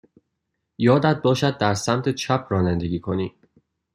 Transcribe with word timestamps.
یادت 0.77 1.21
باشد 1.21 1.57
در 1.57 1.73
سمت 1.73 2.09
چپ 2.09 2.47
رانندگی 2.49 2.99
کنی. 2.99 3.35